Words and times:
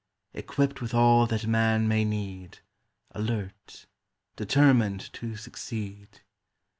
Equipped 0.33 0.81
with 0.81 0.95
all 0.95 1.27
that 1.27 1.45
man 1.45 1.87
may 1.87 2.03
need, 2.03 2.57
Alert, 3.11 3.85
determined 4.35 5.13
to 5.13 5.35
succeed. 5.35 6.21